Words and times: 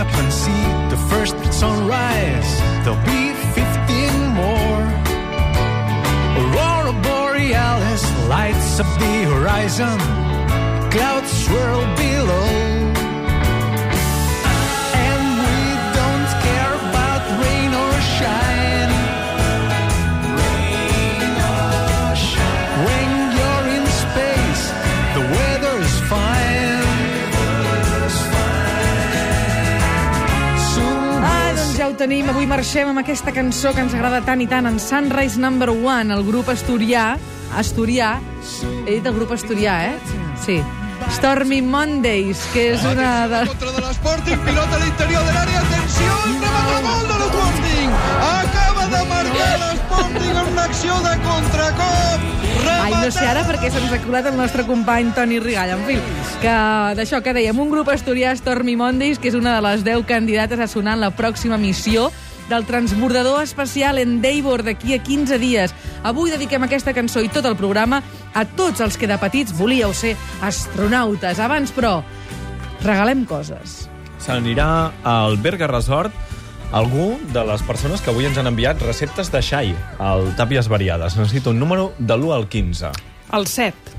up 0.00 0.14
and 0.14 0.32
see 0.32 0.64
the 0.88 0.96
first 1.10 1.36
sunrise. 1.52 2.50
There'll 2.82 3.04
be 3.04 3.34
15 3.52 4.28
more. 4.40 4.84
Aurora 6.40 6.94
Borealis 7.02 8.04
lights 8.26 8.80
up 8.80 8.90
the 8.98 9.16
horizon. 9.32 9.98
Clouds 10.90 11.30
swirl 11.44 11.84
below. 11.96 12.59
Ho 31.90 31.96
tenim. 31.98 32.28
Avui 32.30 32.46
marxem 32.46 32.88
amb 32.90 33.02
aquesta 33.02 33.32
cançó 33.34 33.72
que 33.74 33.82
ens 33.82 33.94
agrada 33.96 34.20
tant 34.26 34.42
i 34.42 34.46
tant, 34.50 34.68
en 34.68 34.78
Sunrise 34.82 35.40
Number 35.40 35.70
One, 35.72 36.14
el 36.14 36.22
grup 36.26 36.50
asturià. 36.52 37.16
Asturià. 37.58 38.12
He 38.86 39.00
dit 39.00 39.06
el 39.06 39.16
grup 39.16 39.34
asturià, 39.34 39.80
eh? 39.90 40.20
Sí. 40.44 40.60
Stormy 41.16 41.60
Mondays, 41.64 42.44
que 42.54 42.70
és 42.76 42.86
una 42.86 43.26
de... 43.32 43.44
Contra 43.50 43.74
de 43.74 43.84
l'Sporting, 43.86 44.46
pilota 44.46 44.78
a 44.78 44.82
l'interior 44.84 45.26
de 45.26 45.36
l'àrea, 45.38 45.64
atenció, 45.66 46.18
remata 46.28 46.59
no 53.00 53.08
sé 53.08 53.24
ara 53.24 53.40
perquè 53.48 53.70
se'ns 53.72 53.92
ha 53.94 53.98
colat 54.02 54.26
el 54.28 54.34
nostre 54.36 54.66
company 54.68 55.08
Toni 55.16 55.38
Rigall. 55.40 55.70
En 55.72 55.84
fi, 55.86 55.94
que 56.42 56.52
d'això 56.98 57.22
que 57.24 57.32
dèiem, 57.32 57.56
un 57.62 57.70
grup 57.72 57.88
asturià, 57.88 58.34
Stormy 58.36 58.74
Mondays, 58.76 59.18
que 59.18 59.30
és 59.30 59.36
una 59.38 59.54
de 59.56 59.62
les 59.64 59.84
10 59.86 60.04
candidates 60.08 60.60
a 60.60 60.66
sonar 60.68 60.98
en 60.98 61.04
la 61.06 61.10
pròxima 61.16 61.56
missió 61.56 62.10
del 62.50 62.66
transbordador 62.68 63.40
espacial 63.42 64.02
Endeavour 64.02 64.64
d'aquí 64.66 64.92
a 64.92 65.00
15 65.00 65.38
dies. 65.40 65.72
Avui 66.04 66.32
dediquem 66.34 66.66
aquesta 66.66 66.92
cançó 66.92 67.22
i 67.24 67.32
tot 67.32 67.48
el 67.48 67.56
programa 67.56 68.02
a 68.34 68.44
tots 68.44 68.84
els 68.84 69.00
que 69.00 69.08
de 69.08 69.16
petits 69.22 69.56
volíeu 69.56 69.94
ser 69.96 70.16
astronautes. 70.44 71.40
Abans, 71.40 71.72
però, 71.72 72.02
regalem 72.84 73.24
coses. 73.24 73.86
Se 74.20 74.34
n'anirà 74.34 74.90
al 75.08 75.40
Berga 75.40 75.70
Resort 75.72 76.12
algú 76.72 77.18
de 77.32 77.44
les 77.44 77.62
persones 77.66 78.00
que 78.00 78.10
avui 78.12 78.26
ens 78.28 78.38
han 78.38 78.48
enviat 78.50 78.82
receptes 78.82 79.30
de 79.32 79.42
xai 79.42 79.72
al 79.98 80.30
Tàpies 80.38 80.68
Variades. 80.70 81.16
Necessito 81.18 81.50
un 81.50 81.58
número 81.58 81.92
de 81.98 82.14
l'1 82.16 82.34
al 82.36 82.48
15. 82.48 82.92
El 83.32 83.46
7. 83.46 83.96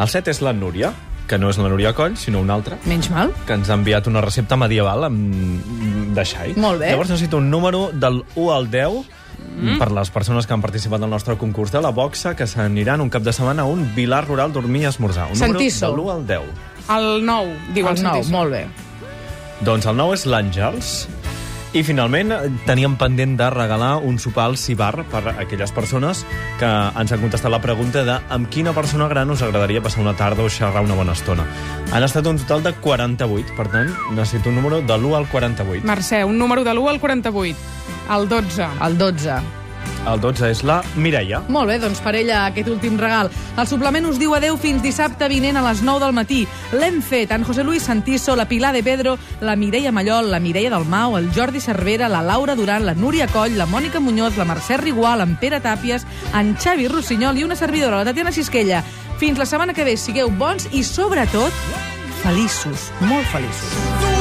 El 0.00 0.08
7 0.08 0.30
és 0.30 0.40
la 0.44 0.52
Núria, 0.52 0.92
que 1.28 1.38
no 1.38 1.50
és 1.50 1.58
la 1.60 1.68
Núria 1.70 1.92
Coll, 1.96 2.16
sinó 2.18 2.40
una 2.40 2.56
altra, 2.58 2.78
Menys 2.84 3.10
mal. 3.12 3.32
que 3.46 3.54
ens 3.54 3.70
ha 3.70 3.76
enviat 3.78 4.08
una 4.10 4.20
recepta 4.24 4.56
medieval 4.56 5.06
amb... 5.08 6.14
de 6.16 6.24
xai. 6.26 6.54
Molt 6.56 6.80
bé. 6.82 6.90
Llavors 6.90 7.12
necessito 7.12 7.38
un 7.38 7.50
número 7.50 7.90
del 7.92 8.24
1 8.34 8.52
al 8.52 8.70
10 8.70 8.96
mm. 9.60 9.78
per 9.78 9.90
les 9.94 10.10
persones 10.10 10.46
que 10.46 10.56
han 10.56 10.64
participat 10.64 11.02
al 11.02 11.12
nostre 11.12 11.36
concurs 11.38 11.72
de 11.72 11.80
la 11.80 11.92
boxa, 11.94 12.34
que 12.36 12.48
s'aniran 12.50 13.00
un 13.00 13.10
cap 13.10 13.22
de 13.22 13.32
setmana 13.32 13.62
a 13.62 13.70
un 13.70 13.86
Vilar 13.94 14.26
Rural 14.26 14.52
dormir 14.52 14.82
i 14.82 14.90
esmorzar. 14.90 15.30
Un 15.30 15.36
Santiso. 15.36 15.94
número 15.94 16.20
de 16.26 16.36
l'1 16.36 16.44
al 16.44 16.50
10. 16.50 16.68
El 16.90 17.26
9, 17.26 17.56
diu 17.74 17.86
el, 17.86 17.96
el 17.96 18.02
9, 18.02 18.02
Santíssim. 18.02 18.34
molt 18.34 18.50
bé. 18.50 18.66
Doncs 19.60 19.86
el 19.86 19.96
9 19.96 20.16
és 20.16 20.26
l'Àngels. 20.26 20.94
I 21.70 21.84
finalment 21.86 22.32
eh, 22.34 22.48
teníem 22.66 22.96
pendent 22.98 23.36
de 23.38 23.46
regalar 23.54 24.00
un 24.02 24.16
sopar 24.18 24.48
al 24.48 24.56
Cibar 24.58 25.04
per 25.06 25.20
a 25.22 25.34
aquelles 25.44 25.70
persones 25.70 26.24
que 26.58 26.66
ens 26.66 27.14
han 27.14 27.22
contestat 27.22 27.52
la 27.54 27.60
pregunta 27.62 28.02
de 28.02 28.16
amb 28.34 28.50
quina 28.50 28.74
persona 28.74 29.06
gran 29.12 29.30
us 29.30 29.44
agradaria 29.46 29.82
passar 29.84 30.02
una 30.02 30.16
tarda 30.18 30.42
o 30.42 30.50
xerrar 30.50 30.82
una 30.82 30.98
bona 30.98 31.14
estona. 31.14 31.46
Han 31.94 32.02
estat 32.02 32.26
un 32.26 32.42
total 32.42 32.66
de 32.66 32.74
48, 32.74 33.54
per 33.54 33.68
tant, 33.70 33.94
necessito 34.18 34.50
un 34.50 34.58
número 34.58 34.82
de 34.82 34.98
l'1 34.98 35.14
al 35.22 35.30
48. 35.30 35.86
Mercè, 35.86 36.24
un 36.26 36.42
número 36.42 36.66
de 36.66 36.74
l'1 36.74 36.90
al 36.90 37.00
48. 37.00 37.56
El 38.18 38.28
12. 38.28 38.68
El 38.88 38.98
12. 38.98 39.59
El 40.08 40.20
12 40.20 40.48
és 40.48 40.62
la 40.64 40.80
Mireia. 40.96 41.42
Molt 41.52 41.68
bé, 41.68 41.76
doncs 41.82 42.00
per 42.00 42.14
ella 42.16 42.46
aquest 42.46 42.70
últim 42.72 42.96
regal. 42.98 43.28
El 43.60 43.68
suplement 43.68 44.06
us 44.08 44.18
diu 44.20 44.32
adeu 44.34 44.56
fins 44.60 44.82
dissabte 44.82 45.28
vinent 45.28 45.58
a 45.60 45.64
les 45.66 45.82
9 45.84 46.00
del 46.04 46.14
matí. 46.16 46.40
L'hem 46.72 47.00
fet 47.04 47.34
en 47.36 47.44
José 47.44 47.64
Luis 47.64 47.84
Santiso, 47.84 48.36
la 48.36 48.48
Pilar 48.48 48.72
de 48.72 48.82
Pedro, 48.82 49.18
la 49.40 49.56
Mireia 49.56 49.92
Mallol, 49.92 50.30
la 50.30 50.40
Mireia 50.40 50.70
Dalmau, 50.72 51.18
el 51.18 51.30
Jordi 51.36 51.60
Cervera, 51.60 52.08
la 52.08 52.22
Laura 52.22 52.56
Duran, 52.56 52.86
la 52.86 52.94
Núria 52.94 53.28
Coll, 53.28 53.58
la 53.58 53.66
Mònica 53.66 54.00
Muñoz, 54.00 54.38
la 54.38 54.48
Mercè 54.48 54.80
Rigual, 54.80 55.20
en 55.20 55.36
Pere 55.36 55.60
Tàpies, 55.60 56.06
en 56.34 56.56
Xavi 56.56 56.88
Rossinyol 56.88 57.38
i 57.38 57.44
una 57.44 57.56
servidora, 57.56 58.00
la 58.00 58.08
Tatiana 58.08 58.32
Sisquella. 58.32 58.82
Fins 59.20 59.38
la 59.38 59.46
setmana 59.46 59.74
que 59.76 59.84
ve, 59.84 59.98
sigueu 60.00 60.32
bons 60.32 60.70
i, 60.72 60.82
sobretot, 60.84 61.52
feliços, 62.24 62.88
molt 63.04 63.28
feliços. 63.34 64.19